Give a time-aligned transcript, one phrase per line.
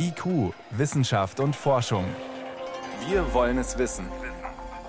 [0.00, 2.04] IQ, Wissenschaft und Forschung.
[3.08, 4.06] Wir wollen es wissen.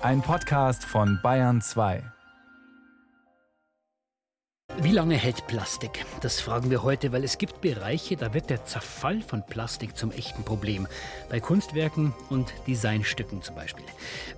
[0.02, 2.02] Ein Podcast von Bayern 2.
[4.78, 6.06] Wie lange hält Plastik?
[6.20, 10.12] Das fragen wir heute, weil es gibt Bereiche, da wird der Zerfall von Plastik zum
[10.12, 10.86] echten Problem.
[11.28, 13.84] Bei Kunstwerken und Designstücken zum Beispiel.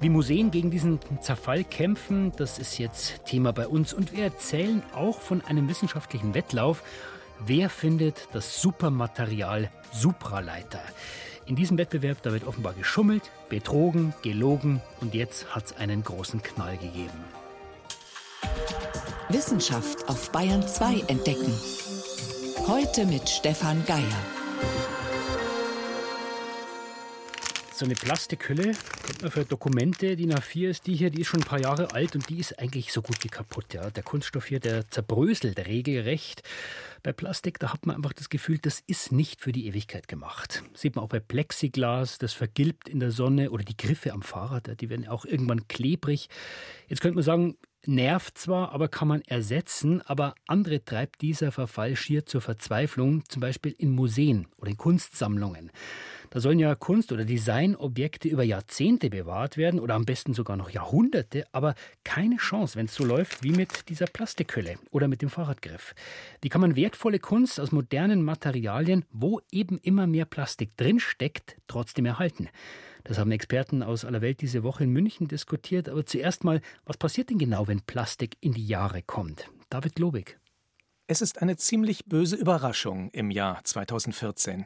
[0.00, 3.92] Wie Museen gegen diesen Zerfall kämpfen, das ist jetzt Thema bei uns.
[3.92, 6.82] Und wir erzählen auch von einem wissenschaftlichen Wettlauf.
[7.44, 10.82] Wer findet das Supermaterial Supraleiter?
[11.44, 16.40] In diesem Wettbewerb, da wird offenbar geschummelt, betrogen, gelogen und jetzt hat es einen großen
[16.40, 17.24] Knall gegeben.
[19.28, 21.52] Wissenschaft auf Bayern 2 entdecken.
[22.68, 24.22] Heute mit Stefan Geier.
[27.82, 31.26] So eine Plastikhülle, kennt man für Dokumente, die nach 4 ist, die hier, die ist
[31.26, 33.74] schon ein paar Jahre alt und die ist eigentlich so gut wie kaputt.
[33.74, 33.90] Ja.
[33.90, 36.44] Der Kunststoff hier, der zerbröselt regelrecht.
[37.02, 40.62] Bei Plastik, da hat man einfach das Gefühl, das ist nicht für die Ewigkeit gemacht.
[40.74, 44.80] Sieht man auch bei Plexiglas, das vergilbt in der Sonne oder die Griffe am Fahrrad,
[44.80, 46.28] die werden auch irgendwann klebrig.
[46.86, 51.96] Jetzt könnte man sagen, nervt zwar, aber kann man ersetzen, aber andere treibt dieser Verfall
[51.96, 55.72] schier zur Verzweiflung, zum Beispiel in Museen oder in Kunstsammlungen.
[56.32, 60.70] Da sollen ja Kunst- oder Designobjekte über Jahrzehnte bewahrt werden oder am besten sogar noch
[60.70, 65.28] Jahrhunderte, aber keine Chance, wenn es so läuft wie mit dieser Plastikhülle oder mit dem
[65.28, 65.94] Fahrradgriff.
[66.40, 72.06] Wie kann man wertvolle Kunst aus modernen Materialien, wo eben immer mehr Plastik drinsteckt, trotzdem
[72.06, 72.48] erhalten?
[73.04, 75.90] Das haben Experten aus aller Welt diese Woche in München diskutiert.
[75.90, 79.50] Aber zuerst mal, was passiert denn genau, wenn Plastik in die Jahre kommt?
[79.68, 80.38] David Lobig.
[81.08, 84.64] Es ist eine ziemlich böse Überraschung im Jahr 2014.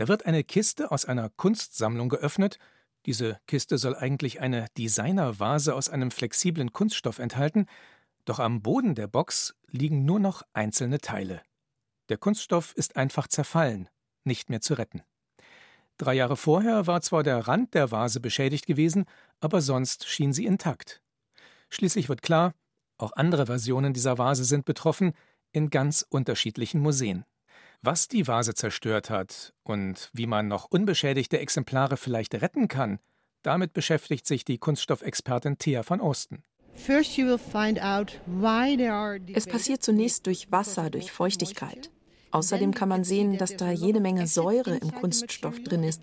[0.00, 2.58] Da wird eine Kiste aus einer Kunstsammlung geöffnet.
[3.04, 7.66] Diese Kiste soll eigentlich eine Designervase aus einem flexiblen Kunststoff enthalten,
[8.24, 11.42] doch am Boden der Box liegen nur noch einzelne Teile.
[12.08, 13.90] Der Kunststoff ist einfach zerfallen,
[14.24, 15.02] nicht mehr zu retten.
[15.98, 19.04] Drei Jahre vorher war zwar der Rand der Vase beschädigt gewesen,
[19.40, 21.02] aber sonst schien sie intakt.
[21.68, 22.54] Schließlich wird klar,
[22.96, 25.12] auch andere Versionen dieser Vase sind betroffen,
[25.52, 27.26] in ganz unterschiedlichen Museen.
[27.82, 32.98] Was die Vase zerstört hat und wie man noch unbeschädigte Exemplare vielleicht retten kann,
[33.42, 36.42] damit beschäftigt sich die Kunststoffexpertin Thea van Osten.
[39.34, 41.90] Es passiert zunächst durch Wasser, durch Feuchtigkeit.
[42.32, 46.02] Außerdem kann man sehen, dass da jede Menge Säure im Kunststoff drin ist.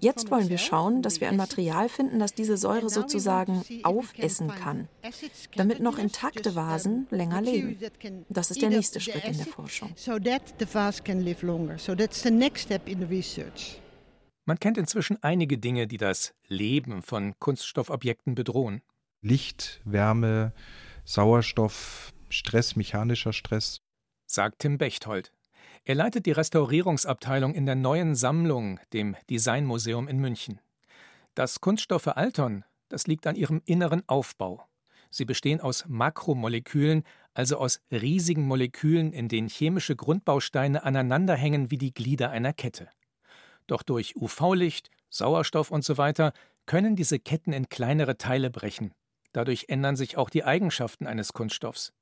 [0.00, 4.88] Jetzt wollen wir schauen, dass wir ein Material finden, das diese Säure sozusagen aufessen kann,
[5.56, 7.78] damit noch intakte Vasen länger leben.
[8.28, 9.94] Das ist der nächste Schritt in der Forschung.
[14.46, 18.80] Man kennt inzwischen einige Dinge, die das Leben von Kunststoffobjekten bedrohen.
[19.20, 20.54] Licht, Wärme,
[21.04, 23.82] Sauerstoff, Stress, mechanischer Stress.
[24.26, 25.32] Sagt Tim Bechtold.
[25.88, 30.60] Er leitet die Restaurierungsabteilung in der neuen Sammlung, dem Designmuseum in München.
[31.34, 34.62] Dass Kunststoffe altern, das liegt an ihrem inneren Aufbau.
[35.08, 41.94] Sie bestehen aus Makromolekülen, also aus riesigen Molekülen, in denen chemische Grundbausteine aneinanderhängen wie die
[41.94, 42.90] Glieder einer Kette.
[43.66, 46.12] Doch durch UV-Licht, Sauerstoff usw.
[46.14, 46.30] So
[46.66, 48.92] können diese Ketten in kleinere Teile brechen.
[49.32, 51.94] Dadurch ändern sich auch die Eigenschaften eines Kunststoffs.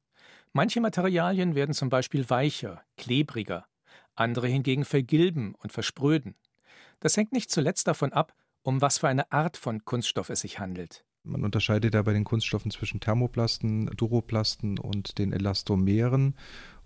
[0.52, 3.68] Manche Materialien werden zum Beispiel weicher, klebriger,
[4.16, 6.34] andere hingegen vergilben und verspröden.
[7.00, 10.58] Das hängt nicht zuletzt davon ab, um was für eine Art von Kunststoff es sich
[10.58, 11.04] handelt.
[11.22, 16.36] Man unterscheidet ja bei den Kunststoffen zwischen Thermoplasten, Duroplasten und den Elastomeren.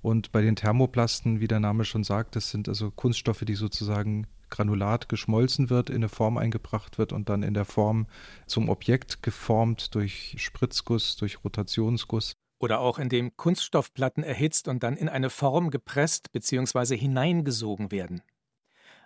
[0.03, 4.27] Und bei den Thermoplasten, wie der Name schon sagt, das sind also Kunststoffe, die sozusagen
[4.49, 8.07] granulat geschmolzen wird, in eine Form eingebracht wird und dann in der Form
[8.47, 15.09] zum Objekt geformt durch Spritzguss, durch Rotationsguss oder auch indem Kunststoffplatten erhitzt und dann in
[15.09, 16.97] eine Form gepresst bzw.
[16.97, 18.23] hineingesogen werden.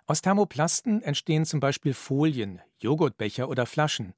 [0.05, 4.13] Aus Thermoplasten entstehen zum Beispiel Folien, Joghurtbecher oder Flaschen,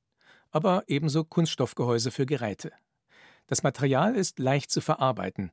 [0.52, 2.74] aber ebenso Kunststoffgehäuse für Geräte.
[3.46, 5.52] Das Material ist leicht zu verarbeiten.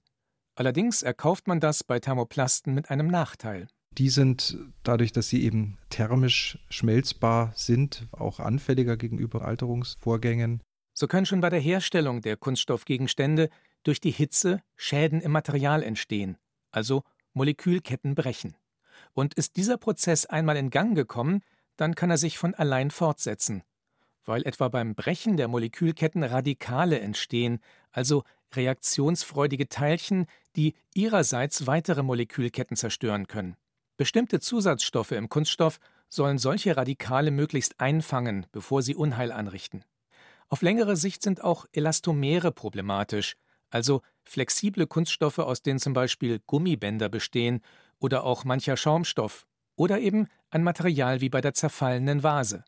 [0.56, 3.68] Allerdings erkauft man das bei Thermoplasten mit einem Nachteil.
[3.92, 10.60] Die sind dadurch, dass sie eben thermisch schmelzbar sind, auch anfälliger gegenüber Alterungsvorgängen.
[10.94, 13.50] So können schon bei der Herstellung der Kunststoffgegenstände
[13.84, 16.36] durch die Hitze Schäden im Material entstehen,
[16.70, 18.56] also Molekülketten brechen.
[19.12, 21.42] Und ist dieser Prozess einmal in Gang gekommen,
[21.76, 23.62] dann kann er sich von allein fortsetzen,
[24.24, 27.60] weil etwa beim Brechen der Molekülketten Radikale entstehen,
[27.92, 30.26] also reaktionsfreudige Teilchen,
[30.56, 33.56] die ihrerseits weitere Molekülketten zerstören können.
[33.96, 35.78] Bestimmte Zusatzstoffe im Kunststoff
[36.08, 39.84] sollen solche Radikale möglichst einfangen, bevor sie Unheil anrichten.
[40.48, 43.36] Auf längere Sicht sind auch Elastomere problematisch,
[43.74, 47.60] also flexible Kunststoffe, aus denen zum Beispiel Gummibänder bestehen
[47.98, 49.46] oder auch mancher Schaumstoff.
[49.76, 52.64] Oder eben ein Material wie bei der zerfallenen Vase.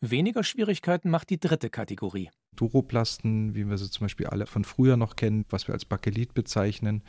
[0.00, 2.30] Weniger Schwierigkeiten macht die dritte Kategorie.
[2.56, 6.34] Duroplasten, wie wir sie zum Beispiel alle von früher noch kennen, was wir als Bakelit
[6.34, 7.04] bezeichnen.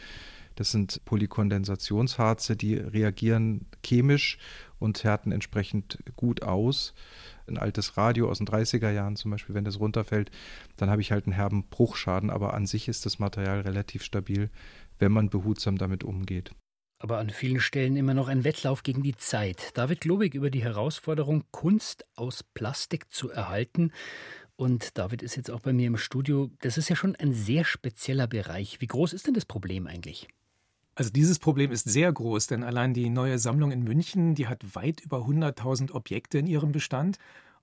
[0.55, 4.37] Das sind Polykondensationsharze, die reagieren chemisch
[4.79, 6.93] und härten entsprechend gut aus.
[7.47, 10.31] Ein altes Radio aus den 30er Jahren zum Beispiel, wenn das runterfällt,
[10.77, 14.49] dann habe ich halt einen herben Bruchschaden, aber an sich ist das Material relativ stabil,
[14.97, 16.51] wenn man behutsam damit umgeht.
[16.99, 19.77] Aber an vielen Stellen immer noch ein Wettlauf gegen die Zeit.
[19.77, 23.91] David Globig über die Herausforderung, Kunst aus Plastik zu erhalten.
[24.55, 26.49] Und David ist jetzt auch bei mir im Studio.
[26.61, 28.79] Das ist ja schon ein sehr spezieller Bereich.
[28.79, 30.29] Wie groß ist denn das Problem eigentlich?
[30.95, 34.75] Also dieses Problem ist sehr groß, denn allein die neue Sammlung in München, die hat
[34.75, 37.17] weit über 100.000 Objekte in ihrem Bestand.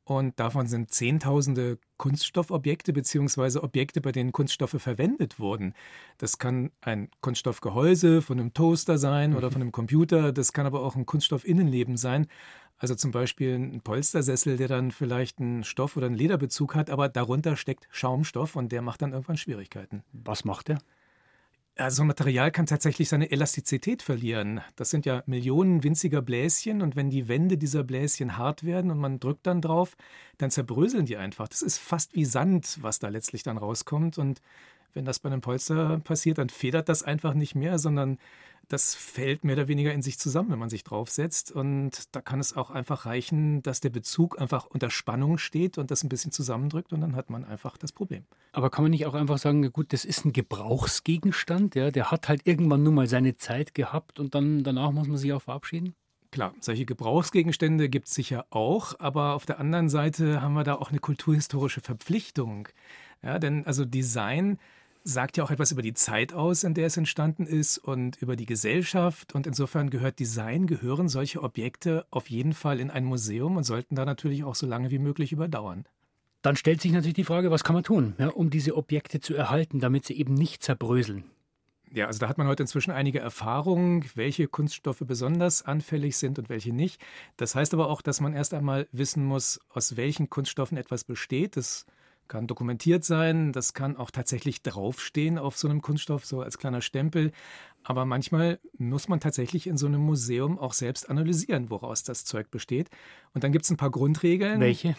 [0.04, 5.74] Und davon sind Zehntausende Kunststoffobjekte beziehungsweise Objekte, bei denen Kunststoffe verwendet wurden.
[6.18, 10.32] Das kann ein Kunststoffgehäuse von einem Toaster sein oder von einem Computer.
[10.32, 12.26] Das kann aber auch ein Kunststoffinnenleben sein.
[12.78, 17.08] Also zum Beispiel ein Polstersessel, der dann vielleicht einen Stoff- oder einen Lederbezug hat, aber
[17.08, 20.02] darunter steckt Schaumstoff und der macht dann irgendwann Schwierigkeiten.
[20.12, 20.78] Was macht der?
[21.76, 24.60] Also so ein Material kann tatsächlich seine Elastizität verlieren.
[24.76, 28.98] Das sind ja Millionen winziger Bläschen und wenn die Wände dieser Bläschen hart werden und
[28.98, 29.96] man drückt dann drauf,
[30.36, 31.48] dann zerbröseln die einfach.
[31.48, 34.42] Das ist fast wie Sand, was da letztlich dann rauskommt und
[34.94, 38.18] wenn das bei einem Polster passiert, dann federt das einfach nicht mehr, sondern
[38.68, 41.52] das fällt mehr oder weniger in sich zusammen, wenn man sich draufsetzt.
[41.52, 45.90] Und da kann es auch einfach reichen, dass der Bezug einfach unter Spannung steht und
[45.90, 48.24] das ein bisschen zusammendrückt und dann hat man einfach das Problem.
[48.52, 52.28] Aber kann man nicht auch einfach sagen, gut, das ist ein Gebrauchsgegenstand, ja, der hat
[52.28, 55.94] halt irgendwann nur mal seine Zeit gehabt und dann danach muss man sich auch verabschieden?
[56.30, 60.76] Klar, solche Gebrauchsgegenstände gibt es sicher auch, aber auf der anderen Seite haben wir da
[60.76, 62.68] auch eine kulturhistorische Verpflichtung.
[63.22, 64.58] Ja, denn also Design
[65.04, 68.36] sagt ja auch etwas über die Zeit aus, in der es entstanden ist und über
[68.36, 69.34] die Gesellschaft.
[69.34, 73.94] Und insofern gehört Design, gehören solche Objekte auf jeden Fall in ein Museum und sollten
[73.94, 75.84] da natürlich auch so lange wie möglich überdauern.
[76.42, 79.34] Dann stellt sich natürlich die Frage, was kann man tun, ja, um diese Objekte zu
[79.34, 81.24] erhalten, damit sie eben nicht zerbröseln?
[81.94, 86.48] Ja, also da hat man heute inzwischen einige Erfahrungen, welche Kunststoffe besonders anfällig sind und
[86.48, 87.00] welche nicht.
[87.36, 91.56] Das heißt aber auch, dass man erst einmal wissen muss, aus welchen Kunststoffen etwas besteht.
[91.56, 91.84] Das
[92.32, 96.80] kann dokumentiert sein, das kann auch tatsächlich draufstehen auf so einem Kunststoff, so als kleiner
[96.80, 97.30] Stempel.
[97.84, 102.50] Aber manchmal muss man tatsächlich in so einem Museum auch selbst analysieren, woraus das Zeug
[102.50, 102.88] besteht.
[103.34, 104.60] Und dann gibt es ein paar Grundregeln.
[104.60, 104.96] Welche?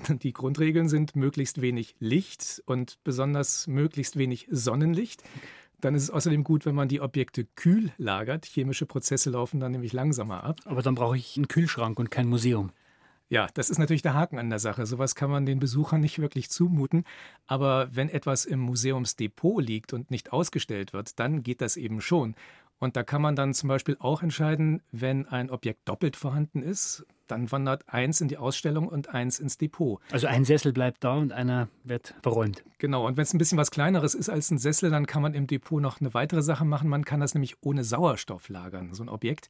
[0.08, 5.24] Die Grundregeln sind möglichst wenig Licht und besonders möglichst wenig Sonnenlicht.
[5.82, 8.46] Dann ist es außerdem gut, wenn man die Objekte kühl lagert.
[8.46, 10.60] Chemische Prozesse laufen dann nämlich langsamer ab.
[10.64, 12.72] Aber dann brauche ich einen Kühlschrank und kein Museum.
[13.28, 14.86] Ja, das ist natürlich der Haken an der Sache.
[14.86, 17.04] Sowas kann man den Besuchern nicht wirklich zumuten.
[17.46, 22.36] Aber wenn etwas im Museumsdepot liegt und nicht ausgestellt wird, dann geht das eben schon.
[22.78, 27.06] Und da kann man dann zum Beispiel auch entscheiden, wenn ein Objekt doppelt vorhanden ist,
[27.26, 30.00] dann wandert eins in die Ausstellung und eins ins Depot.
[30.12, 32.62] Also ein Sessel bleibt da und einer wird verräumt.
[32.78, 35.34] Genau, und wenn es ein bisschen was Kleineres ist als ein Sessel, dann kann man
[35.34, 36.88] im Depot noch eine weitere Sache machen.
[36.88, 39.48] Man kann das nämlich ohne Sauerstoff lagern, so ein Objekt.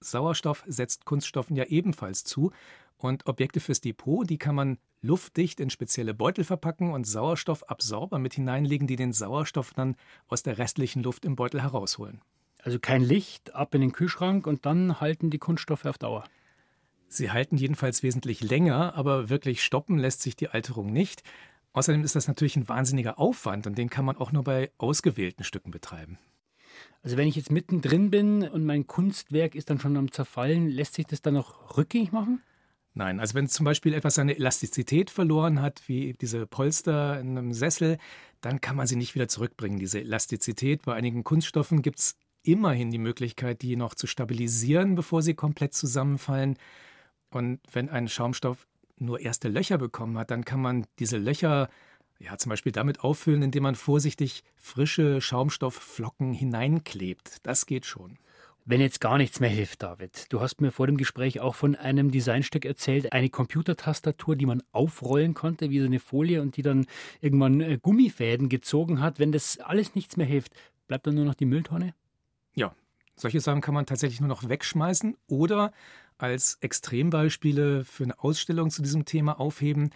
[0.00, 2.52] Sauerstoff setzt Kunststoffen ja ebenfalls zu.
[2.98, 8.34] Und Objekte fürs Depot, die kann man luftdicht in spezielle Beutel verpacken und Sauerstoffabsorber mit
[8.34, 9.96] hineinlegen, die den Sauerstoff dann
[10.26, 12.20] aus der restlichen Luft im Beutel herausholen.
[12.60, 16.24] Also kein Licht, ab in den Kühlschrank und dann halten die Kunststoffe auf Dauer.
[17.06, 21.22] Sie halten jedenfalls wesentlich länger, aber wirklich stoppen lässt sich die Alterung nicht.
[21.72, 25.44] Außerdem ist das natürlich ein wahnsinniger Aufwand und den kann man auch nur bei ausgewählten
[25.44, 26.18] Stücken betreiben.
[27.02, 30.94] Also wenn ich jetzt mittendrin bin und mein Kunstwerk ist dann schon am Zerfallen, lässt
[30.94, 32.42] sich das dann noch rückgängig machen?
[32.98, 37.52] Nein, also wenn zum Beispiel etwas seine Elastizität verloren hat, wie diese Polster in einem
[37.52, 37.96] Sessel,
[38.40, 39.78] dann kann man sie nicht wieder zurückbringen.
[39.78, 45.22] Diese Elastizität bei einigen Kunststoffen gibt es immerhin die Möglichkeit, die noch zu stabilisieren, bevor
[45.22, 46.58] sie komplett zusammenfallen.
[47.30, 51.68] Und wenn ein Schaumstoff nur erste Löcher bekommen hat, dann kann man diese Löcher
[52.18, 57.36] ja, zum Beispiel damit auffüllen, indem man vorsichtig frische Schaumstoffflocken hineinklebt.
[57.44, 58.18] Das geht schon.
[58.70, 61.74] Wenn jetzt gar nichts mehr hilft, David, du hast mir vor dem Gespräch auch von
[61.74, 66.60] einem Designstück erzählt, eine Computertastatur, die man aufrollen konnte, wie so eine Folie und die
[66.60, 66.84] dann
[67.22, 69.18] irgendwann äh, Gummifäden gezogen hat.
[69.18, 70.52] Wenn das alles nichts mehr hilft,
[70.86, 71.94] bleibt dann nur noch die Mülltonne?
[72.52, 72.74] Ja,
[73.16, 75.72] solche Sachen kann man tatsächlich nur noch wegschmeißen oder
[76.18, 79.92] als Extrembeispiele für eine Ausstellung zu diesem Thema aufheben.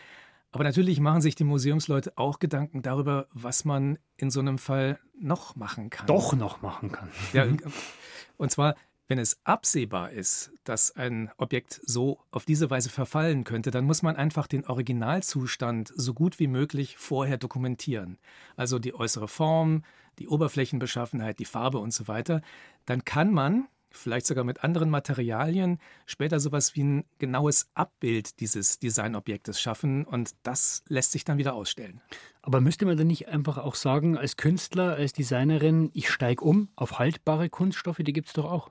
[0.52, 4.98] Aber natürlich machen sich die Museumsleute auch Gedanken darüber, was man in so einem Fall
[5.18, 6.06] noch machen kann.
[6.06, 7.08] Doch noch machen kann.
[7.32, 7.46] Ja,
[8.36, 8.74] Und zwar,
[9.08, 14.02] wenn es absehbar ist, dass ein Objekt so auf diese Weise verfallen könnte, dann muss
[14.02, 18.18] man einfach den Originalzustand so gut wie möglich vorher dokumentieren.
[18.56, 19.84] Also die äußere Form,
[20.18, 22.42] die Oberflächenbeschaffenheit, die Farbe und so weiter.
[22.84, 28.78] Dann kann man, vielleicht sogar mit anderen Materialien, später sowas wie ein genaues Abbild dieses
[28.78, 32.00] Designobjektes schaffen und das lässt sich dann wieder ausstellen.
[32.42, 36.68] Aber müsste man dann nicht einfach auch sagen, als Künstler, als Designerin, ich steige um
[36.76, 38.68] auf haltbare Kunststoffe, die gibt es doch auch?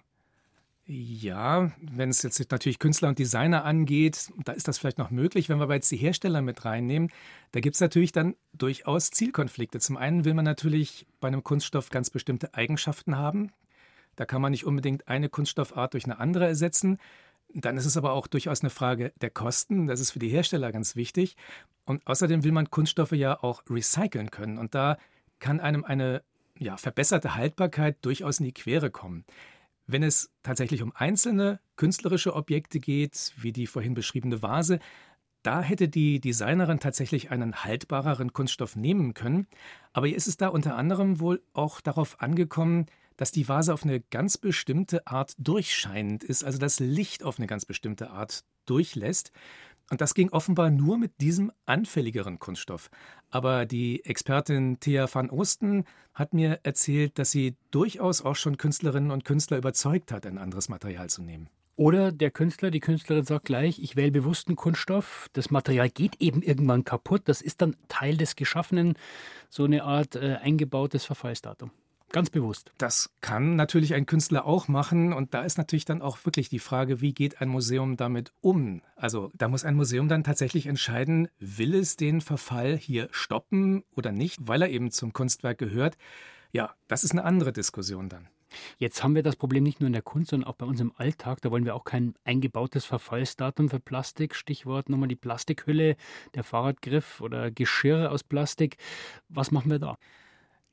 [0.87, 5.47] Ja, wenn es jetzt natürlich Künstler und Designer angeht, da ist das vielleicht noch möglich.
[5.47, 7.11] Wenn wir aber jetzt die Hersteller mit reinnehmen,
[7.51, 9.79] da gibt es natürlich dann durchaus Zielkonflikte.
[9.79, 13.51] Zum einen will man natürlich bei einem Kunststoff ganz bestimmte Eigenschaften haben.
[14.15, 16.97] Da kann man nicht unbedingt eine Kunststoffart durch eine andere ersetzen.
[17.53, 19.87] Dann ist es aber auch durchaus eine Frage der Kosten.
[19.87, 21.35] Das ist für die Hersteller ganz wichtig.
[21.85, 24.57] Und außerdem will man Kunststoffe ja auch recyceln können.
[24.57, 24.97] Und da
[25.39, 26.23] kann einem eine
[26.57, 29.25] ja, verbesserte Haltbarkeit durchaus in die Quere kommen.
[29.87, 34.79] Wenn es tatsächlich um einzelne künstlerische Objekte geht, wie die vorhin beschriebene Vase,
[35.43, 39.47] da hätte die Designerin tatsächlich einen haltbareren Kunststoff nehmen können.
[39.91, 42.85] Aber ihr ist es da unter anderem wohl auch darauf angekommen,
[43.21, 47.45] dass die Vase auf eine ganz bestimmte Art durchscheinend ist, also das Licht auf eine
[47.45, 49.31] ganz bestimmte Art durchlässt.
[49.91, 52.89] Und das ging offenbar nur mit diesem anfälligeren Kunststoff.
[53.29, 55.85] Aber die Expertin Thea van Osten
[56.15, 60.67] hat mir erzählt, dass sie durchaus auch schon Künstlerinnen und Künstler überzeugt hat, ein anderes
[60.67, 61.47] Material zu nehmen.
[61.75, 66.41] Oder der Künstler, die Künstlerin sagt gleich, ich wähle bewussten Kunststoff, das Material geht eben
[66.41, 68.95] irgendwann kaputt, das ist dann Teil des Geschaffenen,
[69.51, 71.69] so eine Art äh, eingebautes Verfallsdatum.
[72.11, 72.73] Ganz bewusst.
[72.77, 75.13] Das kann natürlich ein Künstler auch machen.
[75.13, 78.81] Und da ist natürlich dann auch wirklich die Frage, wie geht ein Museum damit um?
[78.97, 84.11] Also da muss ein Museum dann tatsächlich entscheiden, will es den Verfall hier stoppen oder
[84.11, 85.97] nicht, weil er eben zum Kunstwerk gehört.
[86.51, 88.27] Ja, das ist eine andere Diskussion dann.
[88.77, 90.91] Jetzt haben wir das Problem nicht nur in der Kunst, sondern auch bei uns im
[90.97, 91.39] Alltag.
[91.41, 94.35] Da wollen wir auch kein eingebautes Verfallsdatum für Plastik.
[94.35, 95.95] Stichwort nochmal die Plastikhülle,
[96.35, 98.75] der Fahrradgriff oder Geschirr aus Plastik.
[99.29, 99.97] Was machen wir da?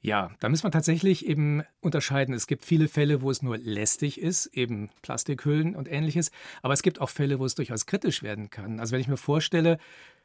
[0.01, 2.33] Ja, da müssen wir tatsächlich eben unterscheiden.
[2.33, 6.31] Es gibt viele Fälle, wo es nur lästig ist, eben Plastikhüllen und ähnliches.
[6.63, 8.79] Aber es gibt auch Fälle, wo es durchaus kritisch werden kann.
[8.79, 9.79] Also wenn ich mir vorstelle,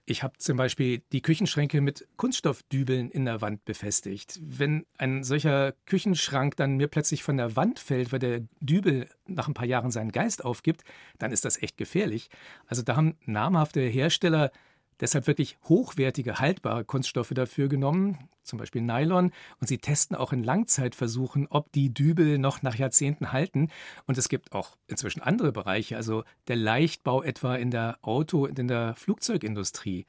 [0.06, 4.38] ich habe zum Beispiel die Küchenschränke mit Kunststoffdübeln in der Wand befestigt.
[4.42, 9.48] Wenn ein solcher Küchenschrank dann mir plötzlich von der Wand fällt, weil der Dübel nach
[9.48, 10.84] ein paar Jahren seinen Geist aufgibt,
[11.20, 12.30] dann ist das echt gefährlich.
[12.68, 14.51] Also da haben namhafte Hersteller
[15.00, 19.32] deshalb wirklich hochwertige, haltbare Kunststoffe dafür genommen, zum Beispiel Nylon.
[19.60, 23.70] Und sie testen auch in Langzeitversuchen, ob die Dübel noch nach Jahrzehnten halten.
[24.06, 28.60] Und es gibt auch inzwischen andere Bereiche, also der Leichtbau etwa in der Auto- und
[28.60, 30.06] in der Flugzeugindustrie.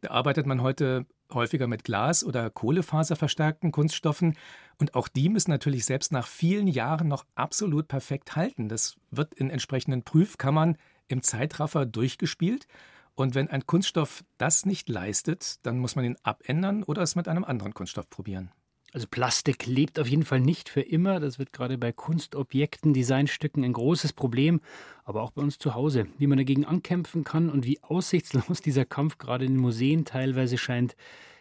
[0.00, 4.36] Da arbeitet man heute häufiger mit Glas- oder Kohlefaserverstärkten Kunststoffen.
[4.78, 8.68] Und auch die müssen natürlich selbst nach vielen Jahren noch absolut perfekt halten.
[8.68, 10.76] Das wird in entsprechenden Prüfkammern
[11.08, 12.66] im Zeitraffer durchgespielt.
[13.14, 17.28] Und wenn ein Kunststoff das nicht leistet, dann muss man ihn abändern oder es mit
[17.28, 18.50] einem anderen Kunststoff probieren.
[18.92, 21.18] Also Plastik lebt auf jeden Fall nicht für immer.
[21.18, 24.60] Das wird gerade bei Kunstobjekten, Designstücken ein großes Problem,
[25.04, 26.06] aber auch bei uns zu Hause.
[26.18, 30.58] Wie man dagegen ankämpfen kann und wie aussichtslos dieser Kampf gerade in den Museen teilweise
[30.58, 30.94] scheint.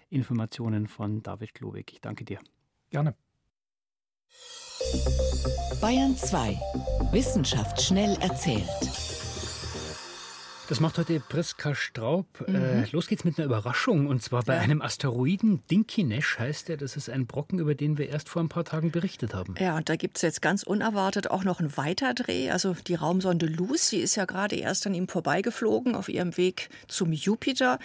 [0.10, 1.92] Informationen von David Klobig.
[1.94, 2.40] Ich danke dir.
[2.90, 3.16] Gerne.
[5.82, 6.60] Bayern 2.
[7.12, 8.68] Wissenschaft schnell erzählt.
[10.72, 12.48] Das macht heute Priska Straub.
[12.48, 12.56] Mhm.
[12.56, 14.08] Äh, los geht's mit einer Überraschung.
[14.08, 14.62] Und zwar bei ja.
[14.62, 15.62] einem Asteroiden.
[15.70, 16.78] Dinkinesh heißt er.
[16.78, 19.56] Das ist ein Brocken, über den wir erst vor ein paar Tagen berichtet haben.
[19.60, 22.52] Ja, und da gibt es jetzt ganz unerwartet auch noch einen Weiterdreh.
[22.52, 27.12] Also die Raumsonde Lucy ist ja gerade erst an ihm vorbeigeflogen auf ihrem Weg zum
[27.12, 27.78] Jupiter.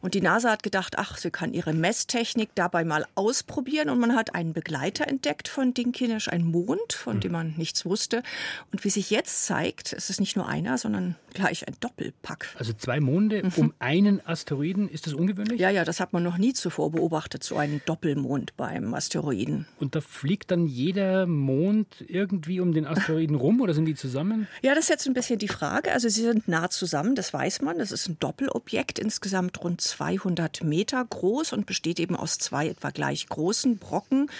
[0.00, 3.88] Und die NASA hat gedacht, ach, sie kann ihre Messtechnik dabei mal ausprobieren.
[3.88, 7.20] Und man hat einen Begleiter entdeckt von Dinkinesh, einen Mond, von mhm.
[7.20, 8.24] dem man nichts wusste.
[8.72, 12.31] Und wie sich jetzt zeigt, ist es nicht nur einer, sondern gleich ein Doppelpack.
[12.32, 12.48] Pack.
[12.58, 13.52] Also zwei Monde mhm.
[13.56, 15.60] um einen Asteroiden, ist das ungewöhnlich?
[15.60, 19.66] Ja, ja, das hat man noch nie zuvor beobachtet, so einen Doppelmond beim Asteroiden.
[19.78, 24.48] Und da fliegt dann jeder Mond irgendwie um den Asteroiden rum oder sind die zusammen?
[24.62, 25.92] Ja, das ist jetzt ein bisschen die Frage.
[25.92, 27.78] Also sie sind nah zusammen, das weiß man.
[27.78, 32.90] Das ist ein Doppelobjekt, insgesamt rund 200 Meter groß und besteht eben aus zwei etwa
[32.90, 34.30] gleich großen Brocken.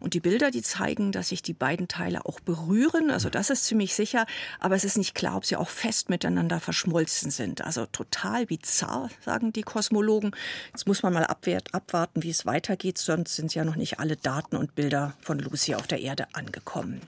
[0.00, 3.10] Und die Bilder, die zeigen, dass sich die beiden Teile auch berühren.
[3.10, 4.26] Also das ist ziemlich sicher.
[4.58, 7.64] Aber es ist nicht klar, ob sie auch fest miteinander verschmolzen sind sind.
[7.64, 10.30] Also total bizarr, sagen die Kosmologen.
[10.68, 14.56] Jetzt muss man mal abwarten, wie es weitergeht, sonst sind ja noch nicht alle Daten
[14.56, 17.00] und Bilder von Lucy auf der Erde angekommen.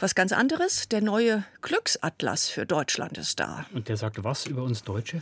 [0.00, 3.66] Was ganz anderes, der neue Glücksatlas für Deutschland ist da.
[3.74, 5.20] Und der sagt was über uns Deutsche?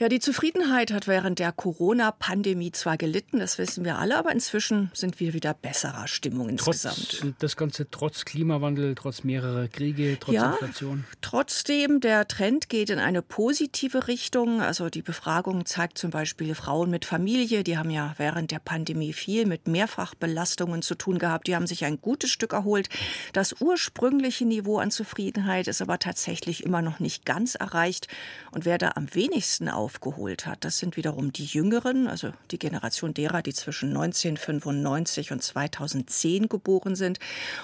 [0.00, 4.90] Ja, die Zufriedenheit hat während der Corona-Pandemie zwar gelitten, das wissen wir alle, aber inzwischen
[4.92, 7.18] sind wir wieder besserer Stimmung insgesamt.
[7.20, 11.04] Trotz, das Ganze trotz Klimawandel, trotz mehrerer Kriege, trotz ja, Inflation?
[11.22, 14.60] Trotzdem, der Trend geht in eine positive Richtung.
[14.60, 19.12] Also die Befragung zeigt zum Beispiel Frauen mit Familie, die haben ja während der Pandemie
[19.12, 21.46] viel mit Mehrfachbelastungen zu tun gehabt.
[21.46, 22.88] Die haben sich ein gutes Stück erholt.
[23.32, 28.08] Das ursprüngliche ursprüngliche Niveau an Zufriedenheit ist aber tatsächlich immer noch nicht ganz erreicht.
[28.50, 33.12] Und wer da am wenigsten aufgeholt hat, das sind wiederum die Jüngeren, also die Generation
[33.12, 37.18] derer, die zwischen 1995 und 2010 geboren sind.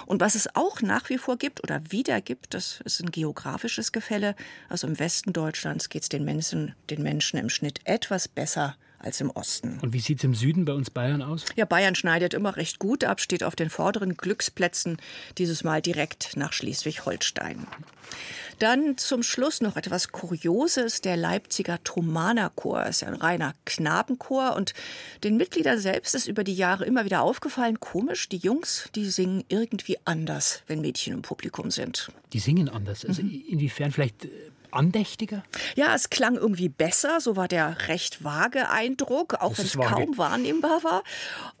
[0.05, 3.91] Und was es auch nach wie vor gibt oder wieder gibt, das ist ein geografisches
[3.91, 4.35] Gefälle.
[4.69, 9.21] Also im Westen Deutschlands geht es den Menschen, den Menschen im Schnitt etwas besser als
[9.21, 9.79] im Osten.
[9.81, 11.45] Und wie sieht es im Süden bei uns Bayern aus?
[11.55, 14.97] Ja, Bayern schneidet immer recht gut ab, steht auf den vorderen Glücksplätzen,
[15.37, 17.67] dieses Mal direkt nach Schleswig-Holstein.
[18.59, 21.01] Dann zum Schluss noch etwas Kurioses.
[21.01, 24.73] Der Leipziger Thomanerchor ist ja ein reiner Knabenchor und
[25.23, 29.43] den Mitgliedern selbst ist über die Jahre immer wieder aufgefallen, komisch, die Jungs, die singen
[29.49, 32.11] irgendwie anders, wenn Mädchen im Publikum sind.
[32.31, 33.05] Die singen anders.
[33.05, 33.43] Also mhm.
[33.47, 34.29] inwiefern vielleicht äh,
[34.75, 35.43] andächtiger?
[35.75, 40.17] Ja, es klang irgendwie besser, so war der recht vage Eindruck, auch wenn es kaum
[40.17, 41.03] wahrnehmbar war.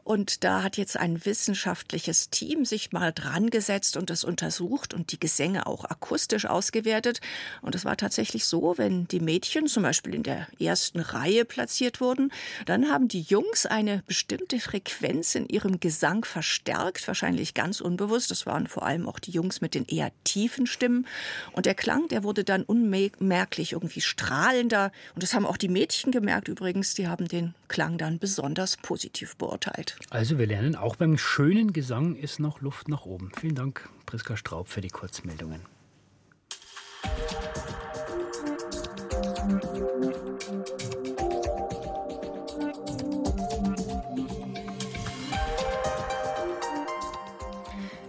[0.03, 5.11] Und da hat jetzt ein wissenschaftliches Team sich mal dran gesetzt und das untersucht und
[5.13, 7.21] die Gesänge auch akustisch ausgewertet.
[7.61, 12.01] Und es war tatsächlich so, wenn die Mädchen zum Beispiel in der ersten Reihe platziert
[12.01, 12.31] wurden,
[12.65, 18.29] dann haben die Jungs eine bestimmte Frequenz in ihrem Gesang verstärkt, wahrscheinlich ganz unbewusst.
[18.29, 21.07] Das waren vor allem auch die Jungs mit den eher tiefen Stimmen.
[21.53, 24.91] Und der Klang, der wurde dann unmerklich irgendwie strahlender.
[25.15, 26.93] Und das haben auch die Mädchen gemerkt übrigens.
[26.93, 29.92] Die haben den Klang dann besonders positiv beurteilt.
[30.09, 33.31] Also wir lernen, auch beim schönen Gesang ist noch Luft nach oben.
[33.39, 35.61] Vielen Dank, Priska Straub, für die Kurzmeldungen.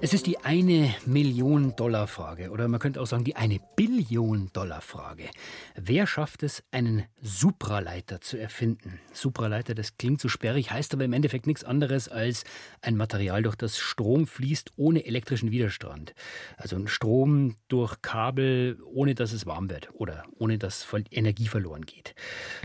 [0.05, 4.51] Es ist die eine Million Dollar Frage oder man könnte auch sagen die eine Billion
[4.53, 5.31] Dollar Frage.
[5.77, 9.01] Wer schafft es, einen Supraleiter zu erfinden?
[9.13, 12.45] Supraleiter, das klingt so sperrig, heißt aber im Endeffekt nichts anderes als
[12.81, 16.15] ein Material, durch das Strom fließt ohne elektrischen Widerstand.
[16.57, 21.87] Also ein Strom durch Kabel, ohne dass es warm wird oder ohne dass Energie verloren
[21.87, 22.15] geht.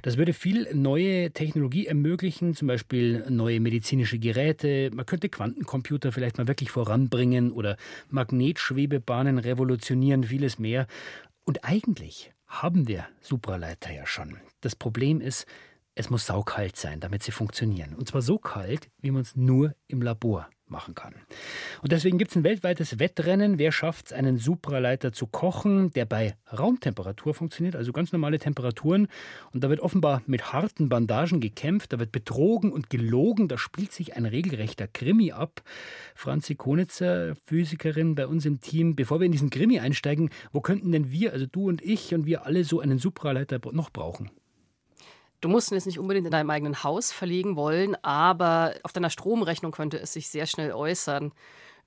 [0.03, 4.91] Das würde viel neue Technologie ermöglichen, zum Beispiel neue medizinische Geräte.
[4.93, 7.75] Man könnte Quantencomputer vielleicht mal wirklich voranbringen bringen oder
[8.09, 10.87] Magnetschwebebahnen revolutionieren, vieles mehr.
[11.43, 14.37] Und eigentlich haben wir Supraleiter ja schon.
[14.59, 15.45] Das Problem ist,
[15.95, 17.95] es muss saukalt sein, damit sie funktionieren.
[17.95, 21.13] Und zwar so kalt, wie man es nur im Labor machen kann.
[21.81, 23.57] Und deswegen gibt es ein weltweites Wettrennen.
[23.57, 29.07] Wer schafft es, einen Supraleiter zu kochen, der bei Raumtemperatur funktioniert, also ganz normale Temperaturen.
[29.51, 33.47] Und da wird offenbar mit harten Bandagen gekämpft, da wird betrogen und gelogen.
[33.47, 35.61] Da spielt sich ein regelrechter Krimi ab.
[36.15, 40.91] Franzi Konitzer, Physikerin bei uns im Team, bevor wir in diesen Krimi einsteigen, wo könnten
[40.91, 44.31] denn wir, also du und ich und wir alle so einen Supraleiter noch brauchen?
[45.41, 49.09] Du musst ihn jetzt nicht unbedingt in deinem eigenen Haus verlegen wollen, aber auf deiner
[49.09, 51.31] Stromrechnung könnte es sich sehr schnell äußern,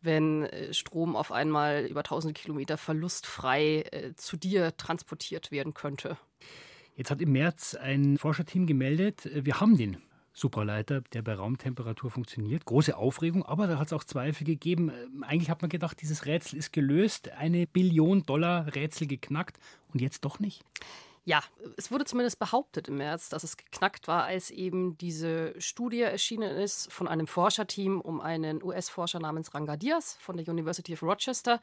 [0.00, 6.16] wenn äh, Strom auf einmal über tausende Kilometer verlustfrei äh, zu dir transportiert werden könnte.
[6.96, 9.98] Jetzt hat im März ein Forscherteam gemeldet, äh, wir haben den
[10.34, 12.64] Supraleiter, der bei Raumtemperatur funktioniert.
[12.64, 14.90] Große Aufregung, aber da hat es auch Zweifel gegeben.
[14.90, 19.58] Ähm, eigentlich hat man gedacht, dieses Rätsel ist gelöst, eine Billion Dollar Rätsel geknackt
[19.92, 20.64] und jetzt doch nicht.
[21.24, 21.40] Ja,
[21.76, 26.56] es wurde zumindest behauptet im März, dass es geknackt war, als eben diese Studie erschienen
[26.56, 31.61] ist von einem Forscherteam um einen US-Forscher namens Ranga Diaz von der University of Rochester,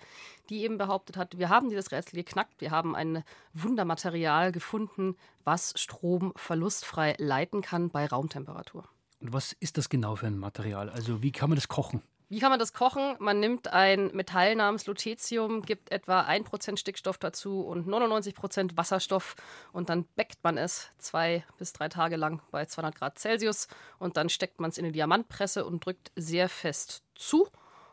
[0.49, 5.73] die eben behauptet hat, wir haben dieses Rätsel geknackt, wir haben ein Wundermaterial gefunden, was
[5.75, 8.87] Strom verlustfrei leiten kann bei Raumtemperatur.
[9.19, 10.89] Und was ist das genau für ein Material?
[10.89, 12.01] Also wie kann man das kochen?
[12.31, 13.15] Wie kann man das kochen?
[13.17, 19.35] Man nimmt ein Metall namens Lutetium, gibt etwa 1% Stickstoff dazu und 99% Wasserstoff
[19.71, 24.15] und dann bäckt man es zwei bis drei Tage lang bei 200 Grad Celsius und
[24.15, 27.47] dann steckt man es in eine Diamantpresse und drückt sehr fest zu.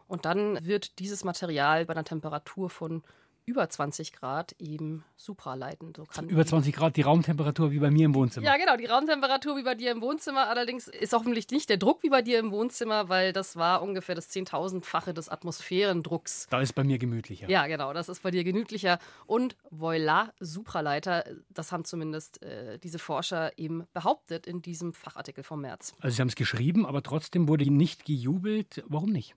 [0.07, 3.03] Und dann wird dieses Material bei einer Temperatur von
[3.47, 5.93] über 20 Grad eben supraleiten.
[5.97, 8.45] So kann über 20 Grad die Raumtemperatur wie bei mir im Wohnzimmer.
[8.45, 10.49] Ja, genau, die Raumtemperatur wie bei dir im Wohnzimmer.
[10.49, 14.17] Allerdings ist hoffentlich nicht der Druck wie bei dir im Wohnzimmer, weil das war ungefähr
[14.17, 16.49] das Zehntausendfache des Atmosphärendrucks.
[16.51, 17.49] Da ist bei mir gemütlicher.
[17.49, 18.99] Ja, genau, das ist bei dir gemütlicher.
[19.27, 25.61] Und voila, Supraleiter, das haben zumindest äh, diese Forscher eben behauptet in diesem Fachartikel vom
[25.61, 25.95] März.
[26.01, 28.83] Also sie haben es geschrieben, aber trotzdem wurde nicht gejubelt.
[28.89, 29.37] Warum nicht?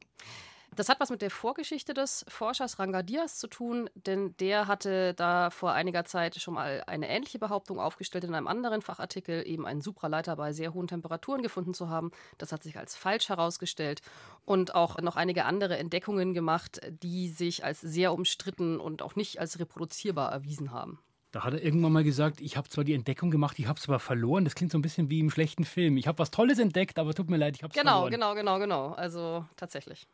[0.79, 5.49] Das hat was mit der Vorgeschichte des Forschers Rangadias zu tun, denn der hatte da
[5.49, 9.81] vor einiger Zeit schon mal eine ähnliche Behauptung aufgestellt in einem anderen Fachartikel, eben einen
[9.81, 12.11] Supraleiter bei sehr hohen Temperaturen gefunden zu haben.
[12.37, 14.01] Das hat sich als falsch herausgestellt
[14.45, 19.37] und auch noch einige andere Entdeckungen gemacht, die sich als sehr umstritten und auch nicht
[19.37, 20.97] als reproduzierbar erwiesen haben.
[21.31, 23.87] Da hat er irgendwann mal gesagt, ich habe zwar die Entdeckung gemacht, ich habe es
[23.87, 24.45] aber verloren.
[24.45, 25.97] Das klingt so ein bisschen wie im schlechten Film.
[25.97, 28.11] Ich habe was Tolles entdeckt, aber tut mir leid, ich habe es genau, verloren.
[28.11, 28.93] Genau, genau, genau, genau.
[28.95, 30.07] Also tatsächlich.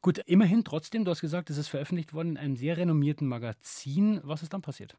[0.00, 4.20] Gut, immerhin trotzdem, du hast gesagt, es ist veröffentlicht worden in einem sehr renommierten Magazin.
[4.24, 4.96] Was ist dann passiert?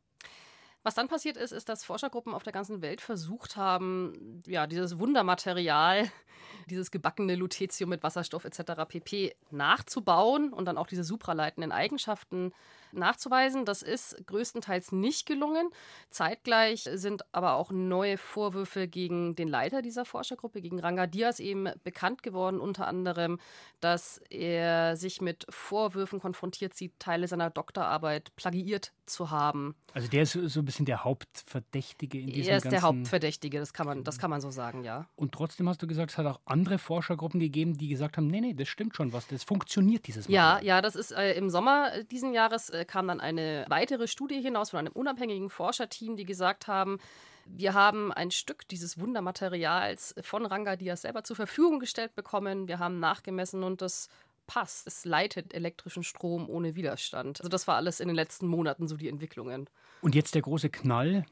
[0.84, 5.00] Was dann passiert ist, ist, dass Forschergruppen auf der ganzen Welt versucht haben, ja, dieses
[5.00, 6.10] Wundermaterial,
[6.70, 8.84] dieses gebackene Lutetium mit Wasserstoff etc.
[8.88, 9.34] pp.
[9.50, 12.52] nachzubauen und dann auch diese supraleitenden Eigenschaften
[12.92, 13.66] nachzuweisen.
[13.66, 15.70] Das ist größtenteils nicht gelungen.
[16.10, 21.70] Zeitgleich sind aber auch neue Vorwürfe gegen den Leiter dieser Forschergruppe, gegen Ranga Diaz, eben
[21.84, 23.40] bekannt geworden, unter anderem,
[23.80, 29.76] dass er sich mit Vorwürfen konfrontiert sieht, Teile seiner Doktorarbeit plagiiert zu haben.
[29.94, 33.74] Also der ist so ein bisschen der Hauptverdächtige in diesem Er ist der Hauptverdächtige, das
[33.74, 35.08] kann, man, das kann man so sagen, ja.
[35.16, 38.42] Und trotzdem hast du gesagt, es hat auch andere Forschergruppen gegeben, die gesagt haben, nee,
[38.42, 40.34] nee, das stimmt schon was, das funktioniert dieses Mal.
[40.34, 44.42] Ja, ja, das ist äh, im Sommer diesen Jahres äh, kam dann eine weitere Studie
[44.42, 47.00] hinaus von einem unabhängigen Forscherteam, die gesagt haben,
[47.46, 52.68] wir haben ein Stück dieses Wundermaterials von Ranga Diaz selber zur Verfügung gestellt bekommen.
[52.68, 54.08] Wir haben nachgemessen und das
[54.48, 54.88] passt.
[54.88, 57.42] Es leitet elektrischen Strom ohne Widerstand.
[57.42, 59.70] Also das war alles in den letzten Monaten so die Entwicklungen.
[60.02, 61.26] Und jetzt der große Knall.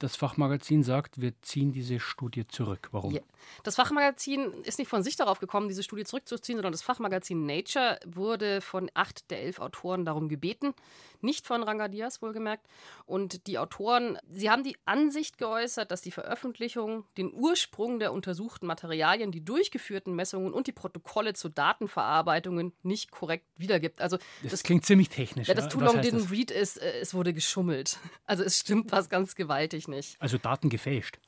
[0.00, 2.88] Das Fachmagazin sagt, wir ziehen diese Studie zurück.
[2.90, 3.14] Warum?
[3.14, 3.20] Ja.
[3.62, 8.00] Das Fachmagazin ist nicht von sich darauf gekommen, diese Studie zurückzuziehen, sondern das Fachmagazin Nature
[8.04, 10.74] wurde von acht der elf Autoren darum gebeten,
[11.24, 12.66] nicht von Ranga Diaz wohlgemerkt.
[13.06, 18.66] Und die Autoren, sie haben die Ansicht geäußert, dass die Veröffentlichung den Ursprung der untersuchten
[18.66, 24.00] Materialien, die durchgeführten Messungen und die Protokolle zu Datenverarbeitungen nicht korrekt wiedergibt.
[24.00, 25.48] Also das, das klingt ziemlich technisch.
[25.48, 27.98] Ja, das Too Long Didn't Read ist, äh, es wurde geschummelt.
[28.26, 30.16] Also es stimmt was ganz gewaltig nicht.
[30.20, 31.18] Also Daten gefälscht.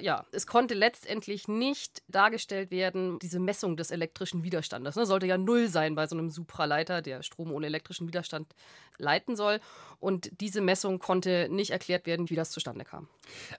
[0.00, 4.96] Ja, es konnte letztendlich nicht dargestellt werden, diese Messung des elektrischen Widerstandes.
[4.96, 8.54] Ne, sollte ja null sein bei so einem Supraleiter, der Strom ohne elektrischen Widerstand
[8.98, 9.60] leiten soll.
[9.98, 13.08] Und diese Messung konnte nicht erklärt werden, wie das zustande kam.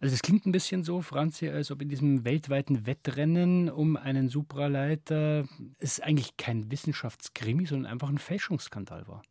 [0.02, 4.30] Also es klingt ein bisschen so, Franzi, als ob in diesem weltweiten Wettrennen um einen
[4.30, 5.48] Supraleiter
[5.80, 9.22] es eigentlich kein Wissenschaftskrimi, sondern einfach ein Fälschungsskandal war.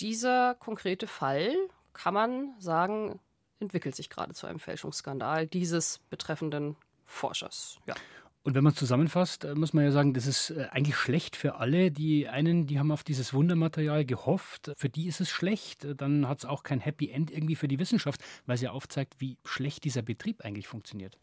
[0.00, 1.54] Dieser konkrete Fall
[1.92, 3.20] kann man sagen,
[3.60, 7.78] entwickelt sich gerade zu einem Fälschungsskandal dieses betreffenden Forschers.
[7.86, 7.94] Ja.
[8.42, 11.36] Und wenn man es zusammenfasst, äh, muss man ja sagen, das ist äh, eigentlich schlecht
[11.36, 11.90] für alle.
[11.90, 15.86] Die einen, die haben auf dieses Wundermaterial gehofft, für die ist es schlecht.
[15.98, 19.16] Dann hat es auch kein Happy End irgendwie für die Wissenschaft, weil es ja aufzeigt,
[19.18, 21.18] wie schlecht dieser Betrieb eigentlich funktioniert.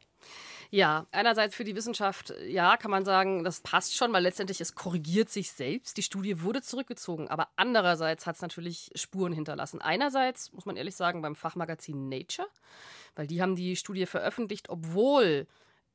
[0.69, 4.75] Ja, einerseits für die Wissenschaft, ja, kann man sagen, das passt schon, weil letztendlich es
[4.75, 5.95] korrigiert sich selbst.
[5.95, 9.82] Die Studie wurde zurückgezogen, aber andererseits hat es natürlich Spuren hinterlassen.
[9.82, 12.47] Einerseits, muss man ehrlich sagen, beim Fachmagazin Nature,
[13.15, 15.47] weil die haben die Studie veröffentlicht, obwohl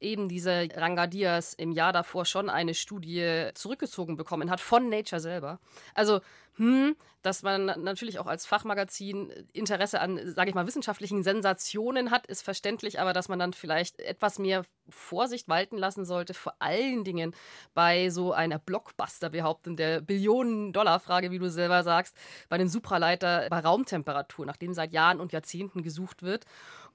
[0.03, 5.59] eben dieser Rangadias im Jahr davor schon eine Studie zurückgezogen bekommen hat von Nature selber.
[5.95, 6.21] Also,
[6.57, 12.27] hm, dass man natürlich auch als Fachmagazin Interesse an, sage ich mal, wissenschaftlichen Sensationen hat,
[12.27, 17.05] ist verständlich, aber dass man dann vielleicht etwas mehr Vorsicht walten lassen sollte, vor allen
[17.05, 17.35] Dingen
[17.75, 22.17] bei so einer Blockbuster-Behauptung der Billionen-Dollar-Frage, wie du selber sagst,
[22.49, 26.45] bei dem Supraleiter bei Raumtemperatur, nach dem seit Jahren und Jahrzehnten gesucht wird.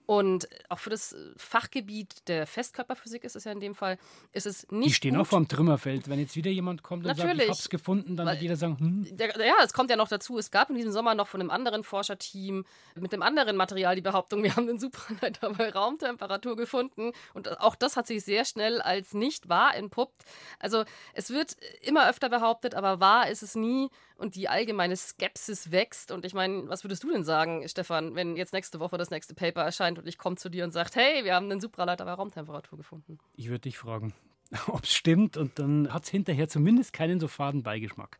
[0.08, 4.00] Und auch für das Fachgebiet der Festkörperphysik ist es ja in dem Fall,
[4.32, 4.88] ist es nicht.
[4.88, 5.24] Die stehen gut.
[5.24, 6.08] auch vor dem Trümmerfeld.
[6.08, 7.39] Wenn jetzt wieder jemand kommt und Natürlich.
[7.39, 9.17] sagt, ich hab's gefunden, dann wird jeder sagen, hm.
[9.17, 11.84] Ja, es kommt ja noch dazu, es gab in diesem Sommer noch von einem anderen
[11.84, 12.63] Forscherteam
[12.96, 17.12] mit dem anderen Material die Behauptung, wir haben den Supraleiter bei Raumtemperatur gefunden.
[17.34, 20.24] Und auch das hat sich sehr schnell als nicht wahr entpuppt.
[20.58, 25.71] Also es wird immer öfter behauptet, aber wahr ist es nie und die allgemeine Skepsis
[25.71, 26.12] wächst.
[26.12, 29.34] Und ich meine, was würdest du denn sagen, Stefan, wenn jetzt nächste Woche das nächste
[29.34, 32.13] Paper erscheint und ich komme zu dir und sage, hey, wir haben einen Supraleiter bei
[32.13, 33.19] Raumtemperatur gefunden?
[33.36, 34.13] Ich würde dich fragen,
[34.67, 38.19] ob es stimmt und dann hat es hinterher zumindest keinen so faden Beigeschmack.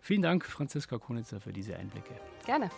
[0.00, 2.14] Vielen Dank, Franziska Konitzer, für diese Einblicke.
[2.44, 2.70] Gerne.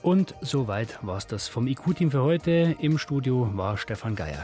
[0.00, 2.76] Und soweit war es das vom IQ-Team für heute.
[2.78, 4.36] Im Studio war Stefan Geier.